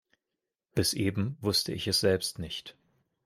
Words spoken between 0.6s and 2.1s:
Bis eben wusste ich es